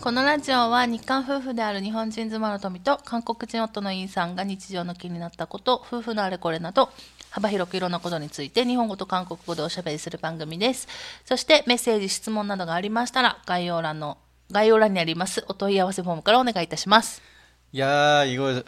[0.00, 6.90] このラジオは日韓夫婦である日本人妻の富と韓国人夫のインさんが日常の気になったこと、夫婦のあれこれなど、
[7.30, 10.88] 幅広くいろんなことについて日本語と韓国語でおしゃべりする番組です。
[11.24, 14.18] そしてメッセージ、質問などがありましたら概要欄の
[14.50, 17.22] 概要欄にありますお問い合わせフォームからお願いいたします。
[17.78, 18.62] 야, 이거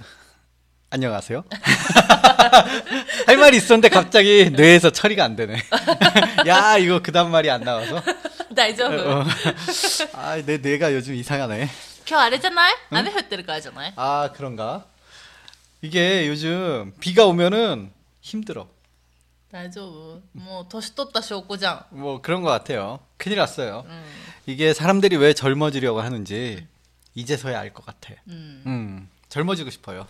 [0.89, 1.45] 안녕하세요.
[3.27, 5.57] 할 말이 있었는데 갑자기 뇌에서 처리가 안 되네.
[6.47, 8.03] 야, 이거 그다음 말이 안 나와서.
[8.61, 9.25] 大丈夫 어.
[10.15, 11.69] 아, 내 뇌가 요즘 이상하네.
[12.09, 14.85] 今日あれじゃない雨降ってるからじゃない 아, 그런가?
[15.83, 17.91] 이게 요즘 비가 오면은
[18.21, 18.69] 힘들어.
[19.51, 21.97] 大丈夫もう年取った証拠じゃん。
[21.99, 23.01] 뭐 그런 것 같아요.
[23.17, 23.85] 큰일 났어요.
[23.87, 24.03] うん。
[24.47, 26.67] 이게 사람들이 왜 젊어지려고 하는지
[27.15, 28.15] 이제서야 알 것 같아.
[28.29, 28.63] うん。
[28.67, 30.07] 음, 젊어지고 싶어요.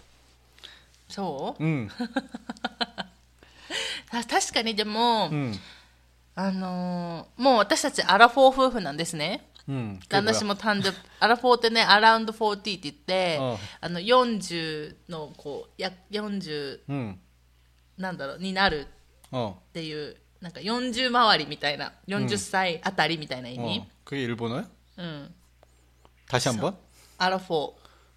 [1.09, 1.89] そう、 음,
[4.11, 5.55] た確かにでも、 음,
[6.41, 9.49] あのーもう私たちアラフォー夫婦なんですね。
[9.69, 9.99] 음.
[10.01, 10.35] 그게 旦那 뭐야?
[10.39, 17.17] 氏も誕生アラフォーってね、アラウンド40って言って、うんあの40のこう、や40 음,
[17.99, 18.87] なんだろう、になる
[19.33, 23.85] 어, っていう、なんか40回りみたいな、40歳あたりみたいな意味 어. 。
[24.05, 24.67] 그게 일본어야?
[24.99, 25.35] うん。
[26.29, 26.77] 다시 한번?
[27.19, 27.73] アラフォー。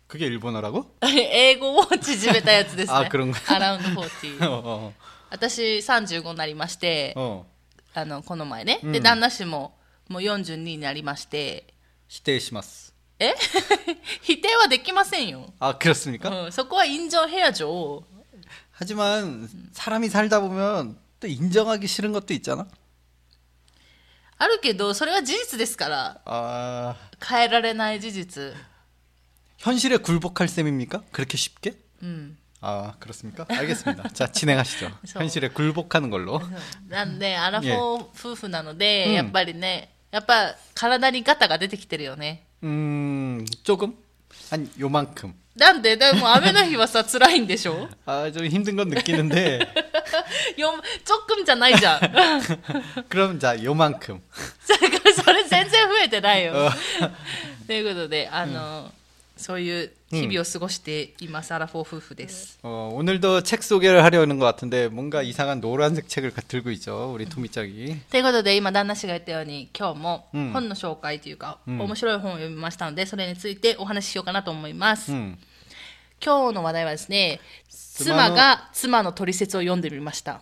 [0.08, 0.86] 그게 일본어라고?
[1.02, 2.94] 英語を縮めたやつですね。
[2.96, 4.40] あ 그런가 アラウンド40。
[4.42, 4.92] 어,
[5.32, 7.46] 私35になりまして、 어, 어.
[7.94, 8.80] あの、この前ね。
[8.84, 11.74] うんで、旦那氏ももう42になりまして、
[12.08, 12.94] 시대시마스.
[13.20, 13.34] え
[14.22, 15.54] 否定はできませんよ。
[15.60, 16.46] 아 그렇습니까?
[16.46, 18.04] うん、そこは인정해야죠
[18.72, 22.68] 하지만 사람이 살다 보면 또 인정하기 싫은 것도 있잖아.
[24.38, 28.56] あるけど、それは事実ですから、 아 変えられない事実。
[29.58, 31.04] 현실에 굴복할 셈입니까?
[31.12, 31.78] 그렇게 쉽게?
[32.02, 32.38] うん。
[32.64, 33.46] 아 그렇습니까?
[33.50, 34.10] 알겠습니다.
[34.10, 34.90] 자 진행하시죠.
[35.02, 36.42] 그래서- 현실에 굴복하는 걸로.
[36.90, 42.44] なんで、アラフォー夫婦なので、うんやっぱりね、やっぱ体にガタが出てきてるよね。
[42.64, 43.94] 음 조금
[44.50, 45.34] 한 요만큼.
[45.56, 49.60] なんで、でも雨の日はさ、辛いんでしょ 아좀 힘든 건 느끼는데
[50.58, 50.72] よ
[51.04, 52.02] ちょっくんじゃないじゃん。
[52.02, 52.40] だか
[53.10, 54.22] 그럼 자 요만큼.
[55.06, 56.72] らそれ全然増えてないよ어.
[57.68, 58.92] 。ということで、あの、
[59.38, 62.60] そういう日々を過ごしています、アラフォー夫婦です。
[62.62, 67.14] 어, 오늘도 책 소개를 하려는 것 같은데 뭔가 이상한 노란색 책을 가- 들고 있죠.
[67.14, 68.02] 우리 토미짱이.
[68.12, 75.12] ということで、今、旦那氏が言ったように、今日もうん本の紹介というか、うん面白い本を読みましたので、それについてお話ししようかなと思います。
[75.14, 75.38] 음.
[76.22, 77.40] 今日の話題はですね、
[77.70, 80.42] 妻妻のが妻の取説を読んでみました。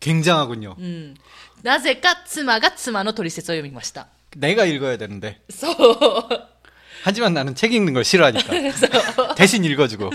[0.00, 0.74] 굉장하군요.
[0.78, 1.14] うん。
[1.62, 4.08] なぜか妻が妻の取説を読みました。
[4.36, 5.40] 내가 읽어야 되는데.
[5.48, 6.48] そう。
[7.05, 8.53] 하지만 나는 책 읽는 걸 싫어하니까.
[9.37, 10.09] 대신 읽어주고.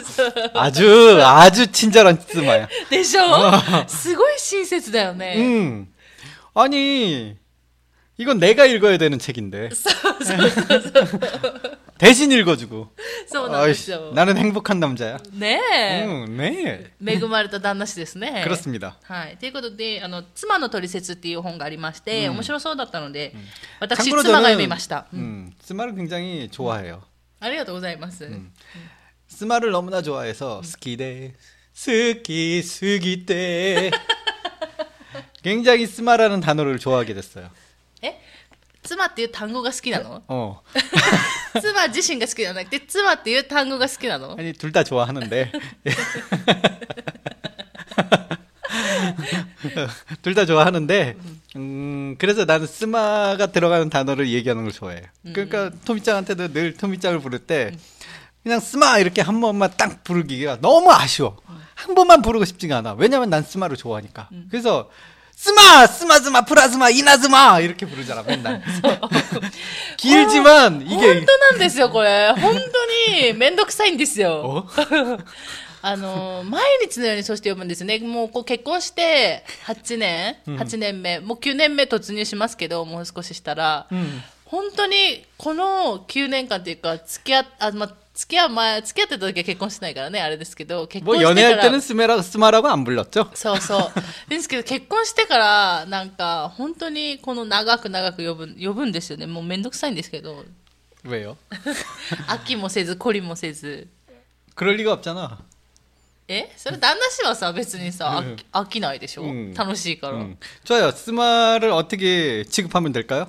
[0.54, 2.66] 아주, 아주 친절한 스마야.
[2.88, 3.24] 대셔?
[3.24, 3.86] 어.
[3.86, 5.36] 스고이 신세스다요네.
[5.36, 5.86] 음.
[6.52, 7.36] 아니,
[8.18, 9.68] 이건 내가 읽어야 되는 책인데.
[11.99, 12.89] 대신 읽어주고.
[13.27, 14.13] そうなんですよ 아이씨, 。
[14.13, 15.17] 나는 행복한 남자야.
[15.33, 16.05] ねえ。
[16.05, 16.91] 음, 네.
[17.05, 18.43] 恵まれた旦那氏ですね。
[18.45, 18.97] 그렇습니다.
[19.03, 19.37] はい。
[19.37, 23.33] ということで、あの、妻の取説っていう本がありまして、面白そうだったので、
[23.79, 25.07] 私、 참고로 妻が 저는 読みました。
[25.13, 27.01] 음, 스마를 굉장히 좋아해요.
[27.39, 28.29] ありがとうございます。
[29.27, 31.33] 스마를 너무나 좋아해서 스키데
[31.73, 33.91] 스키 스기데
[35.43, 37.49] 굉장히 스마라는 단어를 좋아하게 됐어요.
[38.01, 38.19] え
[38.83, 40.59] 妻っていう単語が好きなの 어.
[41.59, 45.51] 妻自身が好きじゃなくて、妻っていう単語が好きなの 아니 둘 다 좋아하는데
[50.21, 51.15] 둘 다 좋아하는데
[51.55, 55.03] 음 그래서 나는 스마가 들어가는 단어를 얘기하는 걸 좋아해.
[55.33, 57.71] 그러니까 토미짱한테도 늘 토미짱을 부를 때
[58.43, 61.37] 그냥 스마 이렇게 한 번만 딱 부르기가 너무 아쉬워.
[61.73, 62.93] 한 번만 부르고 싶지가 않아.
[62.93, 64.29] 왜냐면 난 스마를 좋아하니까.
[64.49, 64.89] 그래서
[65.39, 68.61] 스마 스마 스마 프라스마 이나스마 이렇게 부르잖아 맨날.
[69.97, 72.31] 길지만 本 이게 当なんですよ、これ。
[72.33, 74.65] 本当にめんどくさいんですよ。
[74.77, 75.19] 어?
[75.81, 77.99] あの、毎日のようにそうして読むんですね。
[77.99, 84.23] もうこう結婚して8年、8年目、もう9年目突入しますけど、もう少ししたら、 음.
[84.45, 87.89] 本当にこの9年間っていうか、付き合っ、あ、まあ、
[88.19, 91.63] 付き合う前、付き合ってた時は結婚してないからね、あれですけど、結 뭐 婚してか 연애할 ら。
[91.63, 93.29] 때는 스메라 스마라고 안 불렀죠?
[93.33, 94.29] そうそう。
[94.29, 99.25] ですけど、結婚してから、なんか、本当にこの長く長く呼ぶ、呼ぶんですよね。
[99.27, 100.45] もうめんどくさいんですけど、
[101.05, 101.35] 왜요?
[102.27, 103.87] 飽きもせず、懲りもせず。
[104.55, 105.37] 그럴 리가 없잖아.
[106.27, 110.13] えそれ旦那氏はさ、別にさ、飽き飽きないでしょ、うん楽しいから。
[110.15, 110.37] 음.
[110.63, 110.91] 좋아요.
[110.91, 113.27] 스마를 어떻게 취급하면 될까요?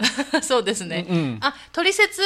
[0.41, 1.05] そうですね。
[1.07, 2.21] うんうんあ、取説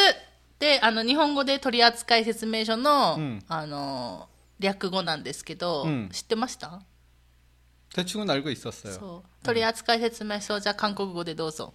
[0.62, 4.28] で、あの、日本語で取扱説明書の、うんあの、
[4.60, 6.82] 略語なんですけど、うん知ってました
[7.94, 8.94] 대충은 알고 있었어요.
[8.94, 9.46] そう。
[9.46, 11.74] 取扱説明書、じゃあ韓国語でどうぞ。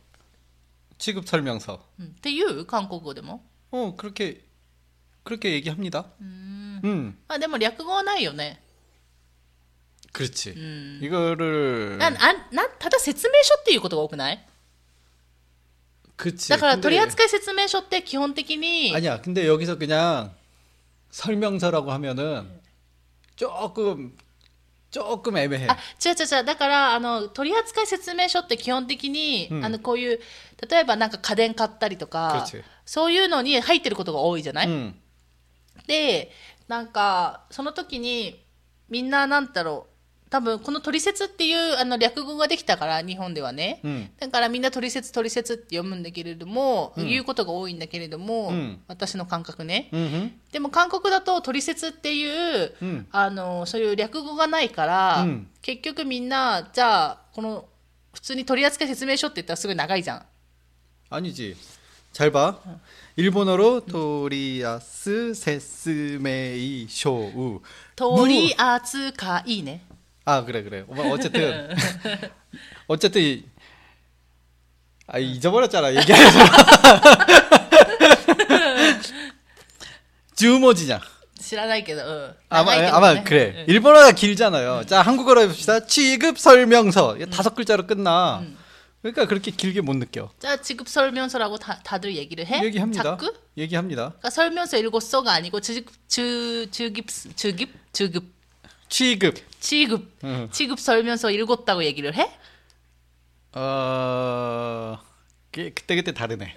[0.99, 1.81] 취급 설명서.
[1.99, 4.45] うんっていう韓国語でも 어, 그렇게
[5.25, 6.07] 그렇게 얘기합니다.
[6.21, 7.19] うん 음.
[7.29, 8.63] まあでも略語はないよね
[10.13, 10.53] 그렇지.
[10.55, 14.47] うん 이거를 なあなただ説明書っていうことが多くない
[16.17, 16.49] 그치.
[16.51, 19.21] だから 근데- 取扱説明書って基本的に 아니야.
[19.21, 20.35] 근데 여기서 그냥
[21.11, 22.61] 설명서라고 하면은
[23.37, 24.17] 조금
[24.91, 25.67] 조금 애매해.
[25.69, 30.21] あ違う違う違うだからあの取扱説明書って基本的に、うんあのこういう
[30.69, 34.95] 例えばなんか家電買ったりとか 그렇지 そういうのに入ってることが多いじゃない、 음.
[35.87, 36.31] で
[36.69, 38.45] なんかその時に
[38.89, 39.93] みんななんだろう
[40.31, 44.09] 多分この取説っていうあの略語ができたから日本ではね、 음.
[44.19, 50.31] だからみんな取説取説って読むんだけれども、うん言うことが多いんだけれども、うん私の感覚ね 음흠.
[50.51, 52.27] でも韓国だと取説ってい
[52.65, 53.07] う、 음.
[53.13, 57.67] あのそういう略語がないから、うん結局みんなじゃあこの
[58.15, 60.23] 普通に取扱説明書って言ったらすごい長いじゃん
[61.11, 61.57] 아니지.
[62.15, 62.59] 잘 봐.
[63.17, 67.61] 일본어로 도리아스 세스메이 쇼우.
[67.97, 69.83] 取扱いね
[70.27, 70.85] 아 그래 그래.
[70.87, 71.69] 뭐 어쨌든
[72.87, 73.45] 어쨌든
[75.07, 76.39] 아 잊어버렸잖아 얘기하면서.
[80.37, 81.01] 주모지냐.
[81.41, 83.55] 知らないけど、うん、 아마 長いけど 아마 ね 그래.
[83.59, 84.85] うん 일본어가 길잖아요.
[84.87, 85.87] 자 한국어로 해봅시다.
[85.87, 88.43] 취급 설명서 이게 다섯 글자로 끝나.
[89.03, 90.31] 그러니까 그렇게 길게 못 느껴.
[90.39, 92.63] 자 지급 설명서라고 다, 다들 얘기를 해?
[92.65, 93.03] 얘기합니다.
[93.03, 93.35] 자꾸?
[93.59, 94.11] 얘기합니다.
[94.11, 98.25] 그러니까 설명서 읽었어가 아니고 주, 주, 주급 주급 주급
[98.89, 99.46] 취급.
[99.61, 100.49] 지급 응.
[100.53, 102.31] 지급 설명서 읽었다고 얘기를 해?
[103.55, 104.99] 어
[105.53, 106.55] 그- 그때 그때 다르네.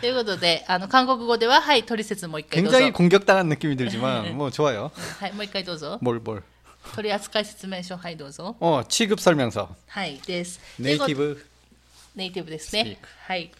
[0.00, 4.90] ということであの韓国語でははい取説もう一回どうぞ 굉장히 공격당한 느낌이 들지만 뭐 좋아요.
[5.20, 6.42] はいもう一回どうぞ 뭘 뭘.
[6.96, 9.68] 取扱説明書はいどうぞ 어 취급 설명서.
[9.88, 11.46] はいですということ 네이티브
[12.16, 12.96] ネイティブですね Speak
[13.28, 13.50] はい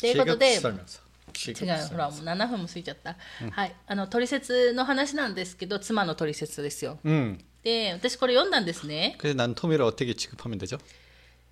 [0.00, 0.84] ということ 취급 で 설명서.
[0.86, 1.04] 취급
[1.38, 3.16] 違うほらもう7分も過ぎちゃった、
[3.50, 7.38] はいあの取説の話なんですけど妻の取説ですよ 음.
[7.62, 10.78] で私これ読んだんですね 그래서 난 토미를 어떻게 취급하면 되죠?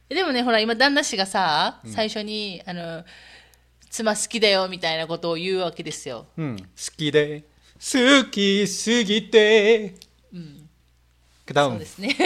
[0.08, 3.04] でもねほら今旦那氏がさ最初に、あの
[3.88, 6.56] 妻好きだよみたいなことを言うわけですよ 음.
[6.76, 7.44] 스키데
[7.78, 9.94] 스키 스기때.
[11.44, 12.16] 그 そう 다음 ですね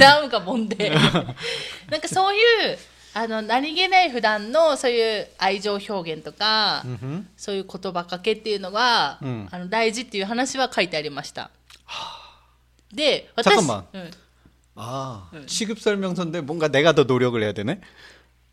[0.00, 2.78] ダ ウンがもんでなんかそういう
[3.14, 7.24] あの何気ない普段のそういう愛情表現とか、 음흠.
[7.36, 11.50] そういう言葉かけっていうのが、うんあの大事っていう話は書いてありました
[12.94, 14.10] で私 잠깐만 うん
[14.74, 17.80] 아 취급 설명서인데 뭔가 내가 더 노력을 해야 되네.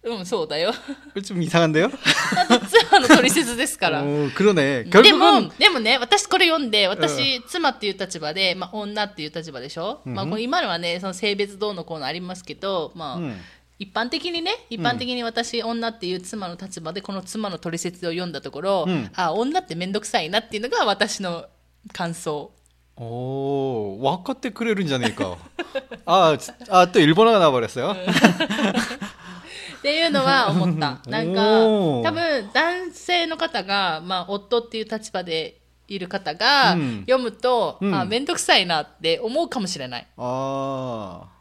[0.02, 0.72] うん、そうだよ。
[1.26, 1.90] 좀 이상한데요?
[1.90, 4.02] だって妻の取説ですから。
[4.02, 4.90] 오, 그러네.
[4.90, 13.36] でも 결국은 、でもね、私これ読んで、私、妻っていう立場で、まあ、女っていう立場でしょ、まあ、これ今のはね、その性別どうのこうのありますけど、まあ、 음.
[13.80, 21.46] 一般的にね、一般的に私、女っていう妻の立場で、この妻の取説を読んだところ、うんあ、女ってめんどくさいなっていうのが私の
[21.94, 22.52] 感想。
[23.02, 25.38] 오, 와카테 그레른 자니까.
[26.06, 26.38] 아,
[26.70, 27.96] 아, 또 일본어가 나와버렸어요.
[29.78, 31.00] っていうのは思った。
[31.10, 40.08] なんか、おー多分男性の方が、まあ、夫っていう立場でいる方がうん読むと、うんあ、めんどくさいなって思うかもしれない。
[40.18, 41.33] 아, 음.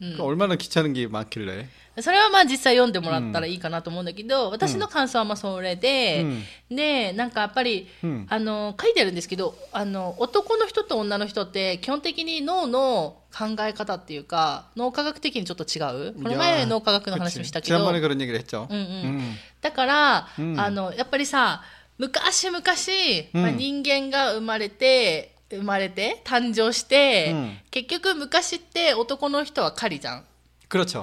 [0.00, 1.68] 그 얼마나 귀찮은 게 많길래.
[2.02, 6.26] それはまあ実際読んでもらったらいいかなと思うんだけど、私の感想はまあそれで、
[6.70, 16.12] で、なんかやっぱり、うんあの、書いてあるんですけど、あの、男の人と女の人って基本的に脳の考え方っていうか、脳科学的にちょっと違う。
[16.22, 17.46] この前 야, 脳科学の話も 그치.
[17.46, 18.68] したけど、 지난번에 그런 얘기를 했죠.
[18.70, 19.34] うんうん 음.
[19.62, 21.62] だから、うんあのやっぱりさ
[21.96, 22.60] 昔々、
[23.32, 30.23] まあ、うん人間が生まれて 生まれて誕生して、うん、結局昔って男の人は狩りじゃん。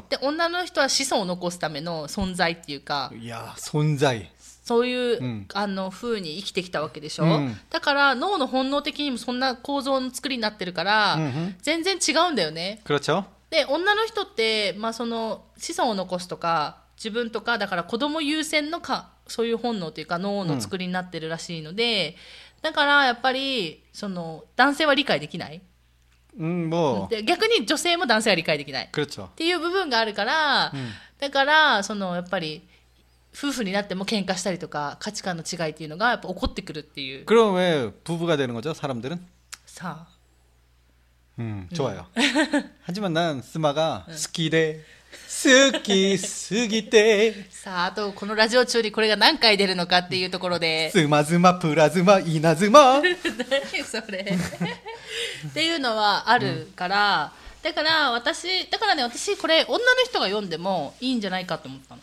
[0.08, 4.30] で女の人は子孫を残すための存在っていうかいや存在。
[4.64, 12.82] そういう、うん、あの風に生きてきたわけでしょ、うん、だから脳の本能的にもそんな構造の作りになってるから、うん、全然違うんだよね。
[13.50, 22.14] で女の人って、まあ、その子孫を残すとか自分とかだから子供優先のかそういう本能というか脳の作りになってるらしいので、うん
[22.61, 25.61] だからやっぱりその男性は理解できない、
[26.39, 27.07] 음, 뭐.
[27.09, 29.27] で逆に女性も男性は理解できないっ 그렇죠.
[29.35, 30.73] ていう部分があるから、
[31.19, 32.67] だからそのやっぱり
[33.35, 39.19] 夫婦になっても喧嘩したりとか価値観の違いっていうのがやっぱ起こってくるっていう 그럼 왜 부부가 되는 거죠, 사람들은?
[39.65, 40.13] さあ
[41.39, 42.05] 음, 좋아요.
[42.83, 44.83] 하지만 난 스마가 스키데
[45.27, 54.19] 스키 스기때 さああとこのラジオ中にこれが何回出るのかっていうところで 스마즈마プラズマ 이나즈마 何それ
[55.49, 62.01] っていうのはあるから、だから私だからね私これ女の人が読んでもいいんじゃないかと思ったの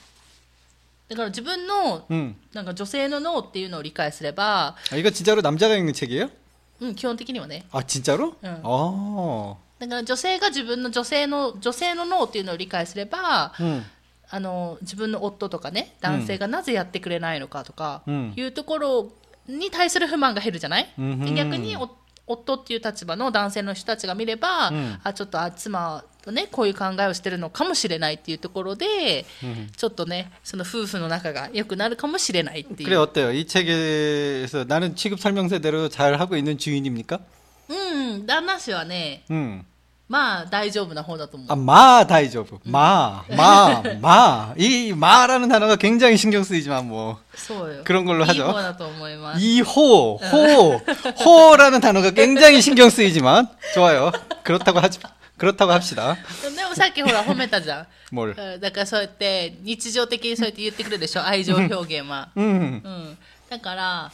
[1.08, 2.34] だから自分の 음.
[2.52, 6.30] なんか女性の脳っていうのを理解すれば、 아, 이거 진짜로 남자가 읽는 책이에요?
[6.80, 8.36] うん、基本的にはね 아 진짜로?
[8.44, 8.60] 응.
[8.62, 9.56] 아.
[9.78, 13.82] だから女性が自分の女性の女性の脳っていうのを理解すれば 음.
[14.32, 19.12] あの自分の夫とかね男性がなぜやってくれないのかとか、うんいうところ
[19.48, 21.90] に対する不満が減るじゃない、うんで逆にお
[22.26, 29.68] 夫っていう立場の男性の人たちが見れば、うんあちょっとあ妻とねこういう考えをしてるのかもしれないっていうところで、 음.
[29.76, 33.00] ちょっとねその夫婦の仲が良くなるかもしれないってい 그래 う。
[33.00, 33.32] 어때요?
[33.32, 37.18] 이 책에서 나는 취급 설명서대로 잘 하고 있는 주인입니까?
[38.14, 39.64] うん旦那氏はね 음.
[40.08, 41.48] まあ大丈夫な方だと思う。
[41.52, 42.58] 아, 마 다이조브.
[42.64, 44.54] 마, 마, 마.
[44.56, 47.84] 이 마라는 단어가 굉장히 신경 쓰이지만 뭐 そうよ。
[47.84, 48.46] 그런 걸로 いい 하죠.
[48.48, 49.40] 方だと思います。
[49.40, 49.64] 이호,
[50.16, 50.80] 호,
[51.24, 54.10] 호라는 단어가 굉장히 신경 쓰이지만 좋아요.
[54.42, 54.98] 그렇다고 하지
[55.38, 56.16] 그렇다고 합시다.
[56.56, 57.86] でもさっきほら褒めたじゃん。
[58.12, 58.34] 뭘?
[58.36, 62.82] うんだからそうやって日常的にそうやって言ってくるでしょ愛情表現は、 음.
[62.84, 63.18] うん、
[63.48, 64.12] だから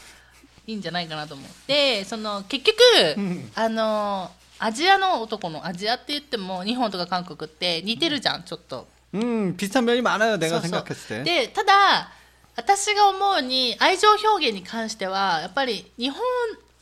[0.67, 10.37] いいんじゃないかなと思うでその結局、んあのアジアの男のアジアって言っても日本とか韓国って似てるじゃんちょっと 음, 비슷한 면이 많아요.
[10.39, 11.25] 내가 そうそう 생각했을 때.
[11.25, 12.11] でただ
[12.57, 16.21] 私が思うに愛情表現に関してはやっぱり日本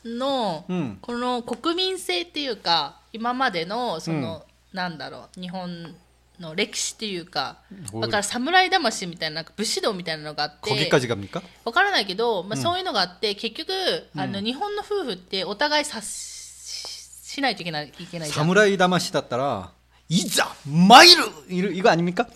[0.05, 5.95] のうんこの国民性っていうか今までのその、なんだろう日本
[6.39, 7.59] の歴史っていうか
[7.93, 11.41] おいだから侍魂みたいななんか武士道みたいなのがあって 거기까지 갑니까?
[11.63, 13.71] わからないけど、まあ、そういうのがあって、結局
[14.17, 19.71] あの日本の夫婦ってお互い察ししないといけないいけないじゃん 사무라이 다마시だったら
[20.09, 22.27] 이자 마이르 이거 이거 아닙니까?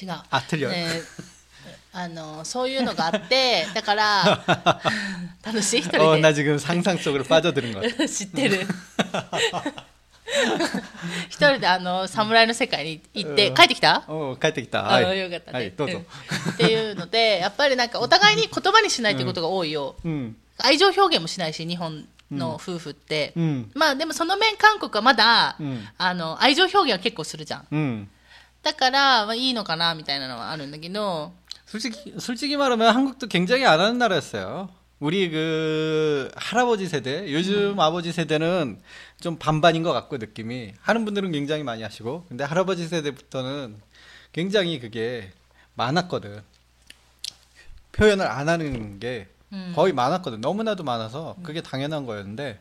[0.00, 0.86] 違うあ틀려요 ね
[1.92, 4.44] あのそういうのがあって だから
[5.42, 8.06] 楽しい一人で、 어, 나 지금 상상 속으로 빠져드는 것 같아.
[8.06, 8.66] 知ってる
[11.28, 14.84] 一人であの侍の世界に行ってうん帰ってきた 어, 帰ってきた.
[14.90, 15.98] あ 아, よかったね、はい、どうぞ。
[15.98, 20.34] うんっていうのでや っぱりなんかお互いに言葉にしないということが多いよ、 음.
[20.58, 23.70] 愛情表現もしないし日本の夫婦って、 음.
[23.74, 28.08] まあでもその面韓国はまだ、うんあの愛情表現は結構するじゃん 음.
[28.64, 31.32] だから、まあ、いいのかなみたいなのはあるんだけど
[31.66, 34.68] 솔직히 솔직히 말하면 한국도 굉장히 안 하는 나라였어요.
[35.01, 38.79] 우리 그 할아버지 세대, 요즘 아버지 세대는
[39.19, 43.77] 좀 반반인 것 같고 느낌이 하는 분들은 굉장히 많이 하시고, 근데 할아버지 세대부터는
[44.31, 45.31] 굉장히 그게
[45.73, 46.43] 많았거든.
[47.93, 49.73] 표현을 안 하는 게 음.
[49.75, 50.39] 거의 많았거든.
[50.39, 52.59] 너무나도 많아서 그게 당연한 거였는데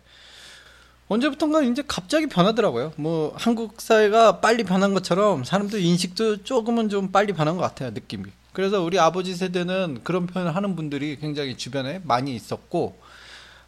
[1.08, 2.94] 언제부턴가 이제 갑자기 변하더라고요.
[2.96, 7.90] 뭐 한국 사회가 빨리 변한 것처럼 사람들 인식도 조금은 좀 빨리 변한 것 같아요.
[7.90, 8.30] 느낌이.
[8.52, 12.98] 그래서 우리 아버지 세대는 그런 표현을 하는 분들이 굉장히 주변에 많이 있었고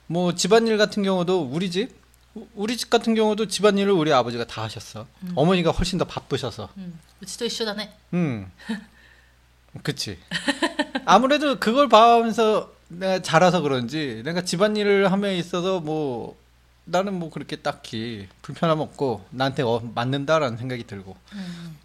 [0.06, 2.02] 뭐 집안일 같은 경우도 우리 집
[2.54, 5.06] 우리 집 같은 경우도 집안일을 우리 아버지가 다 하셨어.
[5.22, 5.32] 음.
[5.34, 6.70] 어머니가 훨씬 더 바쁘셔서.
[6.78, 6.98] 음.
[7.22, 7.92] 우치도 이슈다네.
[8.14, 8.50] 음.
[9.82, 10.18] 그치.
[11.04, 16.36] 아무래도 그걸 봐면서 내가 자라서 그런지 내가 집안일을 함에 있어서 뭐
[16.84, 21.16] 나는 뭐 그렇게 딱히 불편함 없고 나한테 어, 맞는다라는 생각이 들고.
[21.32, 21.76] 음.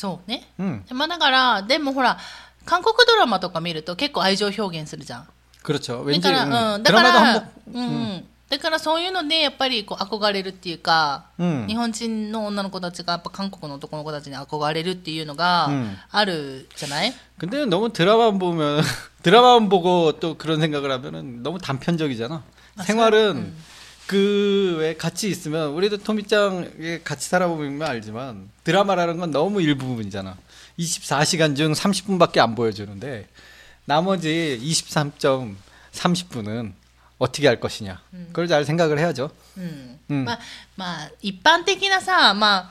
[0.00, 0.82] そうね 음.
[0.92, 2.18] まあだからでもほら
[2.64, 5.28] 韓国ドラマとか見ると結構愛情表現するじゃん
[5.62, 6.04] 그렇죠.
[6.04, 11.66] だ 왠지 から、 음, うん、だか 드라마도 ら 한복 うんうんだからそういうのでやっぱりこう憧れるっていうか、 음.
[11.66, 18.84] 日本人の女の子たちがやっぱ韓国の男の子たちに憧れるっていうのがうんあるじゃない、 근데 너무 드라마만 보면
[19.24, 22.44] 드라마만 보고 또 그런 생각을 하면은 너무 단편적이잖아.
[22.84, 23.52] 생활은
[24.10, 30.36] 그 왜 같이 있으면 우리도 토미짱에 같이 살아보면 알지만 드라마라는 건 너무 일부분이잖아.
[30.78, 33.26] 24시간 중 30분밖에 안 보여주는데
[33.84, 36.72] 나머지 23.30분은
[37.18, 38.00] 어떻게 할 것이냐.
[38.28, 39.30] 그걸 잘 생각을 해야죠.
[39.56, 40.38] うんうんまあ
[40.76, 42.70] まあ一般的なさまあ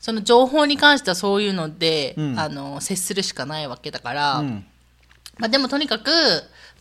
[0.00, 4.64] その情報に関してはそういうので、うんあの接するしかないわけだから、 음.
[5.38, 6.10] まあ、でもとにかく、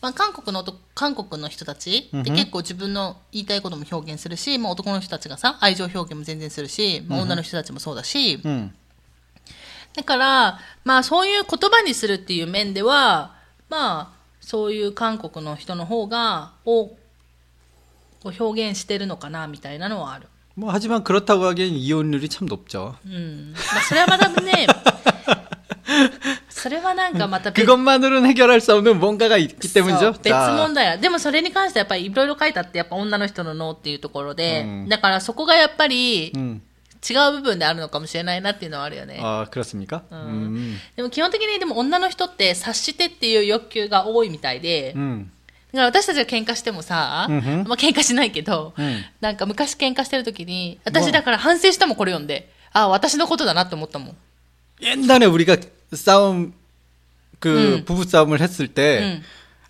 [0.03, 8.71] まあ、韓国の男韓国の人たちって結構自分の言いたいことも表現するし、まあ、男の人たちがさ愛情表現も全然するし、まあ、女の人たちもそうだし、 음.
[9.95, 13.35] だから、まあ、そういう言葉にするっていう面では
[13.69, 16.87] まあそういう韓国の人の方がを
[18.21, 20.27] こう表現してるのかなみたいなのはある。
[20.55, 22.95] 뭐 하지만 그렇다고 하기엔 이혼율이 참 높죠.
[23.05, 24.67] うんまあ、それはまたね
[26.63, 30.13] それはなんかまた別 그것만으로는 해결할 수 없는 뭔가가 있기 そう 때문이죠.
[30.23, 36.61] 別問題やでもそれに関してはやっぱりいろいろ書いてあってやっぱ女の人の脳っていうところで、うんだからそこがやっぱり 음.
[37.01, 40.01] 違う部分であるのかもしれないなっていうのはあるよね、 아 그렇습니까?
[40.11, 40.75] 음.
[40.97, 45.31] でも基本的にでも女の人って察してっていう欲求が多いみたいで、 음.
[45.71, 54.17] だから私たちが喧嘩してもさ、うんふんまあ喧嘩しないけど、うんなんか昔喧嘩してる時に私だから反省したもんこれ読んであ私のことだなって思ったもん
[54.81, 55.55] 옛날에 우리가
[55.92, 56.52] 싸움
[57.38, 57.84] 그 음.
[57.84, 59.22] 부부 싸움을 했을 때 음.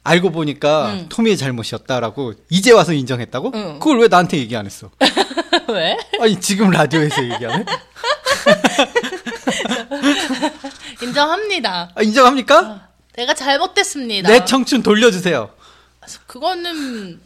[0.02, 1.06] 알고 보니까 음.
[1.08, 3.52] 토미의 잘못이었다라고 이제 와서 인정했다고?
[3.54, 3.78] 응.
[3.78, 4.90] 그걸 왜 나한테 얘기 안 했어?
[5.68, 5.96] 왜?
[6.20, 7.64] 아니 지금 라디오에서 얘기하네?
[11.02, 11.90] 인정합니다.
[11.94, 12.88] 아, 인정합니까?
[13.14, 14.28] 내가 잘못됐습니다.
[14.28, 15.50] 내 청춘 돌려주세요.
[16.26, 17.20] 그거는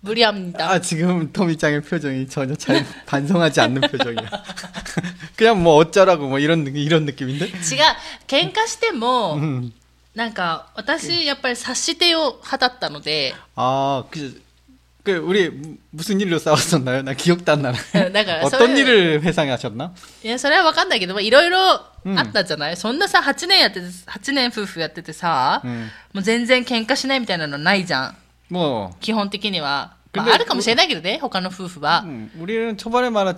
[0.00, 0.68] 무리합니다.
[0.68, 4.28] 아 지금 토미짱의 표정이 전혀 잘 반성하지 않는 표정이야.
[5.35, 7.45] 그냥 뭐 어쩌라고 뭐 이런 느낌 이런 느낌인데?
[7.45, 7.53] 違う
[8.27, 9.71] 喧嘩しても、 음.
[10.15, 14.41] なんか私やっぱり察してよ派だったので 아, 그,
[15.03, 17.03] 그 우리 무- 무슨 일로 싸웠었나요?
[17.03, 17.77] 나 기억도 안 나네.
[18.11, 19.93] だから そ 어떤 れ 일을 회상하셨나?
[20.23, 25.89] いやそれは分かんないけどまあいろいろあうんったじゃない、そんなさ8年やってて8年夫婦やっててさ、 음.
[26.13, 28.15] もう全然喧嘩しないみたいなのないじゃん
[28.49, 33.37] 뭐 基本的には、ま 근데 あ、あるかもしれないけどね他の夫婦は、 음, 우리는 초반에 많아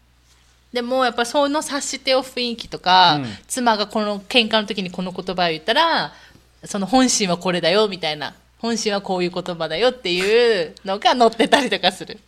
[0.73, 3.25] でもやっぱりその察してよ雰囲気とか、うん。
[3.47, 6.13] 妻がこの喧嘩の時にこの言葉を言ったら
[6.63, 8.35] その本心はこれだよみたいな。
[8.59, 12.19] 本心はこういう言葉だよっていうのが載ってたりとかする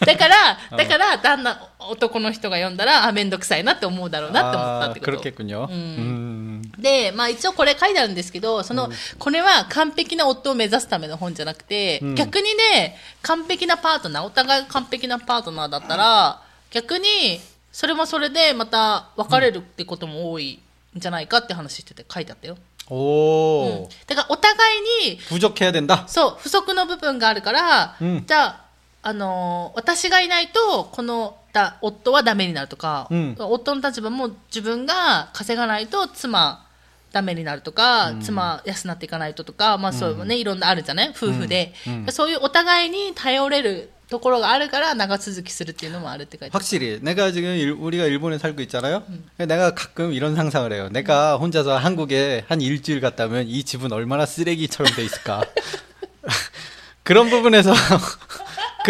[0.05, 5.67] だからだから旦那男の人が読んだらあ面倒くさいなって思うだろうなって思ったっ 아, てこと 그렇겠군요.
[5.69, 6.61] 음.
[6.79, 8.89] で、まあ一応これ書いてあるんですけど、その、
[9.19, 17.39] これは完璧な夫を目指すための本じゃなくて、うん逆にね、完璧なパートナー、お互い完璧なパートナーだったら、逆に、
[17.71, 20.59] それもそれでまた別れるってことも多い
[20.97, 22.57] んじゃないかって話してて書いてあったよ。
[22.89, 23.83] 오.
[23.83, 26.03] うんだからお互いに、 부족해야 된다.
[26.07, 28.61] そう、不足の部分があるから、うんじゃあ、
[29.01, 36.65] あのー私がいないと、このだ夫はダメになるとか、うん夫の立場も自分が稼がないと妻
[37.11, 49.03] ダメになるとか、妻養っていかないととか、まあそういうね、いろんなあるじゃない夫婦で、うんそういうお互いに頼れるところがあるから長続きするっていうのもあるって書いてある 확실히 내가 지금 일- 우리가 일본에 살고 있잖아요.
[49.37, 50.89] 내가 가끔 이런 상상을 해요.
[50.91, 55.41] 내가 혼자서 한국에 한 일주일 갔다 오면 이 집은 얼마나 쓰레기처럼 돼 있을까.
[57.03, 57.71] 그런 부분에서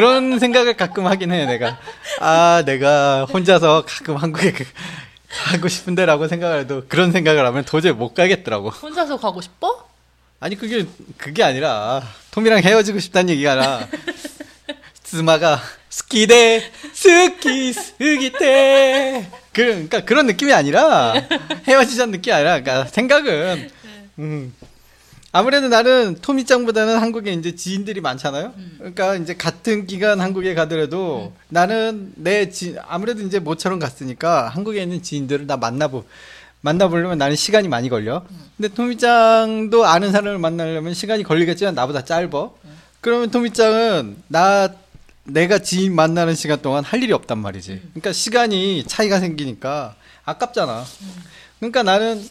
[0.00, 1.44] 그런 생각을 가끔 하긴 해.
[1.44, 1.78] 내가
[2.20, 4.64] 아 내가 혼자서 가끔 한국에 그-
[5.28, 8.70] 가고 싶은데라고 생각을 해도 그런 생각을 하면 도저히 못 가겠더라고.
[8.70, 9.86] 혼자서 가고 싶어?
[10.40, 10.86] 아니 그게
[11.18, 13.86] 그게 아니라 톰이랑 헤어지고 싶다는 얘기가 아니라
[15.04, 15.60] 스마가
[15.90, 21.12] 스키데 스키 스기테 그러니까 그런 느낌이 아니라
[21.68, 23.68] 헤어지자는 느낌이 아니라 그러니까 생각은
[24.18, 24.54] 음
[25.32, 28.52] 아무래도 나는 토미짱보다는 한국에 이제 지인들이 많잖아요.
[28.78, 35.02] 그러니까 이제 같은 기간 한국에 가더라도 나는 내 지, 아무래도 이제 모처럼 갔으니까 한국에 있는
[35.02, 36.04] 지인들을 다 만나보
[36.62, 38.24] 만나보려면 나는 시간이 많이 걸려.
[38.56, 42.56] 근데 토미짱도 아는 사람을 만나려면 시간이 걸리겠지만 나보다 짧어.
[43.00, 44.68] 그러면 토미짱은 나
[45.24, 47.80] 내가 지인 만나는 시간 동안 할 일이 없단 말이지.
[47.90, 50.84] 그러니까 시간이 차이가 생기니까 아깝잖아.
[51.60, 52.22] 그러니까 나는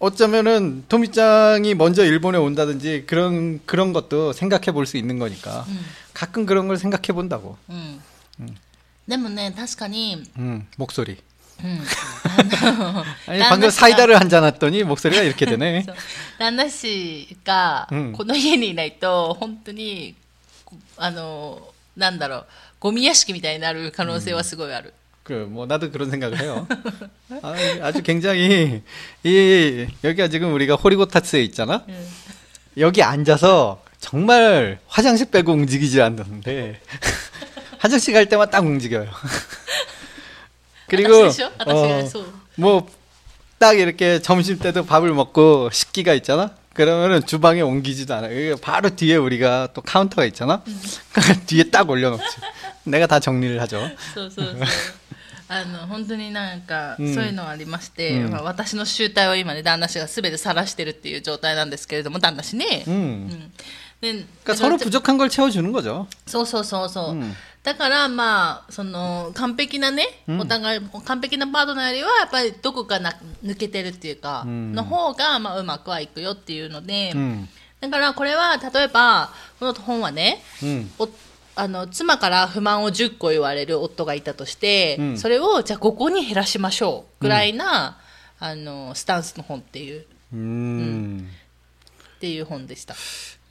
[0.00, 5.64] 어쩌면은 토미짱이 먼저 일본에 온다든지 그런 그런 것도 생각해 볼 수 있는 거니까
[6.12, 7.56] 가끔 그런 걸 생각해 본다고.
[7.70, 8.00] うん。
[9.08, 11.16] でもね、確かに、 음, 목소리.
[11.64, 11.80] うん。
[13.26, 15.82] 아니 旦 방금 那氏が 사이다를 한잔 했더니 목소리가 이렇게 되네.
[15.86, 15.96] そう
[16.38, 20.14] 旦那氏がうんこの家にいないと本当に
[20.66, 22.46] こあのなんだろう
[22.80, 24.92] ゴミ屋敷みたいになる可能性はすごいある、
[25.23, 26.67] 그 뭐 나도 그런 생각을 해요.
[27.81, 28.81] 아, 주 굉장히
[29.23, 31.85] 이 여기가 지금 우리가 호리고타츠에 있잖아.
[32.77, 36.81] 여기 앉아서 정말 화장실 빼고 움직이지 않는데
[37.79, 39.07] 화장실 갈 때만 딱 움직여요.
[40.87, 41.13] 그리고
[41.67, 41.99] 어,
[42.55, 46.51] 뭐딱 이렇게 점심 때도 밥을 먹고 식기가 있잖아.
[46.73, 48.49] 그러면은 주방에 옮기지도 않아.
[48.49, 50.63] 요 바로 뒤에 우리가 또 카운터가 있잖아.
[51.45, 52.23] 뒤에 딱 올려놓지.
[52.85, 53.89] 내가 다 정리를 하죠.
[55.50, 62.90] そうそうそうあの本当になんか、うんそういうのがありまして、うんまあ、私の集体を今ね旦那氏が全て晒してるっていう状態なんですけれども旦那氏ね、 음.
[62.90, 62.94] う
[63.34, 63.52] ん
[64.00, 66.06] で 그러니까 서로 부족한 걸 채워주는 거죠.
[66.26, 67.34] そうそうそうそう、うん
[67.66, 73.12] だからまあその完璧なね、お互い完璧なパートナーよりはやっぱりどこかな
[73.44, 77.48] 抜けてるっていうか、うんの方がまあうまくはいくよっていうので、 음.
[77.80, 80.88] だからこれは例えばこの本はね 음.
[81.56, 87.98] おあの妻から不満を10個言われる夫がいたとして、うんそれをじゃあ5個に減らしましょうぐらいな、
[88.38, 90.04] あのスタンスの本っていう
[90.34, 91.26] 음.
[92.16, 92.94] っていう本でした。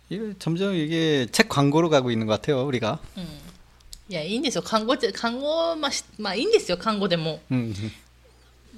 [0.09, 2.99] 이게 점점 이게 책 광고로 가고 있는 것 같아요, 우리가.
[3.17, 3.23] うん。
[4.07, 4.61] いや、いいんですよ。
[4.61, 7.39] 看護って、看護、まあ、しまあ、いいんですよ、看護でも。
[7.49, 7.73] 음,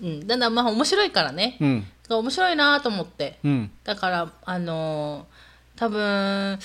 [0.01, 0.25] うん。
[0.27, 1.57] だんだん、まあ、面白いからね。
[1.59, 3.39] 음, 面白いなと思って。
[3.43, 3.69] 음.
[3.83, 6.57] だから、あのー多分、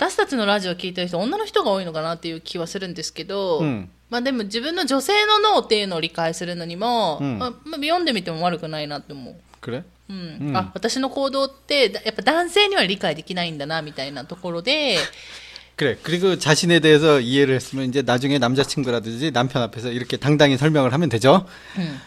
[0.00, 9.34] 私たちのラジオ聞いてる人、女の人が多いのかなっていう気はするんですけど、うんまあでも自分の女性の脳っていうのを理解するのにも、うんまあまあ読んでみても悪くないなって思う。
[9.60, 9.82] 그래?
[10.08, 14.98] うんうんあ私の行動ってだやっぱ男性には理解できないんだなみたいなところで
[15.76, 15.98] 그래.
[16.04, 21.44] 그리고 자신에 대해서 이해를 했으면 이제 나중에 남자친구라든지 남편 앞에서 이렇게 당당히 설명을 하면 되죠.
[21.76, 22.00] うん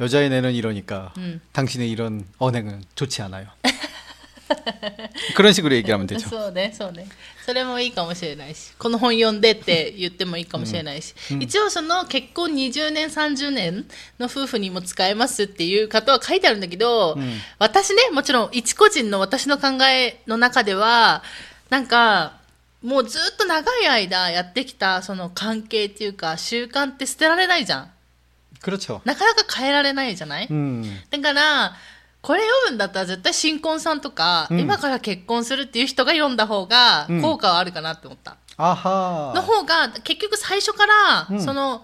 [0.00, 1.40] 여자의 뇌는 이러니까 음.
[1.52, 3.46] 당신의 이런 언행은 좋지 않아요.
[5.34, 6.28] 그런 식으로 얘기하면 되죠.
[6.28, 7.08] そうねそうね
[7.46, 13.86] それもいいかもしれないしこの本読んでって言ってもいいかもしれないし、一応その結婚20年30年
[14.18, 17.22] の夫婦にも使えますっていう方は書いてあるんだけど、ん
[17.58, 21.22] 私ねもちろん一個人の私の考えの中では
[21.70, 22.34] なんか
[22.82, 27.90] もうずっと長い間やってきたその関係っていうか習慣って捨てられないじゃん
[28.60, 29.00] 그렇죠.
[29.04, 30.84] なかなか変えられないじゃない、 음.
[31.10, 31.76] だから、
[32.21, 34.59] これ読むんだったら絶対新婚さんとか、うん。
[34.59, 37.21] 今から結婚するっていう人が読んだ方がうん。
[37.21, 38.37] 効果はあるかなって思った。
[38.57, 39.33] 아 하.
[39.35, 41.41] の方が、結局最初から、うん。
[41.41, 41.83] その、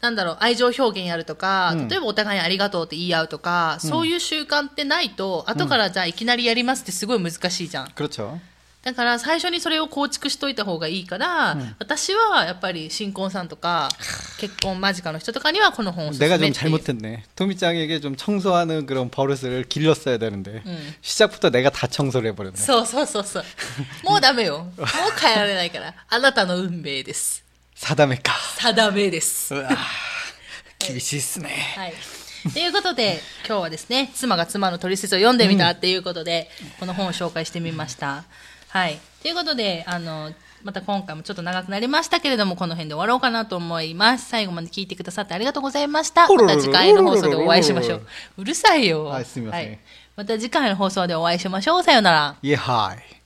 [0.00, 1.88] なんだろう、愛情表現やるとか、うん。
[1.88, 7.90] 例えばお互いにありがとうって言い合うとか、そういう習慣ってないと、後からじゃあいきなりやりますってすごい難しいじゃん。
[8.87, 8.87] 그렇죠.
[8.87, 13.87] だから最初にそれを構築しといた方がいいから、私はやっぱり新婚さんとか、
[14.39, 16.79] 結婚間近の人とかにはこの本をおすすめ 내가 ってい 좀 う。
[16.83, 17.23] 잘못했네.
[17.37, 20.95] 토미짱에게 좀 청소하는 그런 버릇을 길렀어야 되는데 음.
[21.01, 22.57] 시작부터 내가 다 청소를 해버렸네.
[22.57, 23.43] そうそうそうそう。
[24.03, 24.57] もうダメよ。
[24.59, 24.85] も う
[25.17, 25.93] 変えられないから。
[26.09, 27.41] あなたの運命です。
[27.77, 28.33] 사담했까.
[28.57, 29.53] 定めです。
[29.55, 29.69] 으아,
[30.79, 31.47] 기비시스네.
[31.77, 31.93] はい。
[32.53, 36.49] ということで、今日はですね、妻が妻の取説を読んでみたっていうことで、
[36.81, 38.25] この本を紹介してみました。
[38.68, 39.00] はい。
[39.22, 44.28] ということで、あの、また今回もちょっと長くなりましたけれども、この辺で終わろうかなと思います。
[44.28, 46.28] 最後まで聞いてくださってありがとうございました。
[46.28, 48.06] また次回の放送でお会いしましょう。
[48.38, 49.04] うるさいよ。
[49.04, 49.78] はい、すみません。
[50.16, 51.82] また次回の放送でお会いしましょう。
[51.82, 52.36] さよなら。
[52.42, 53.17] いエはい。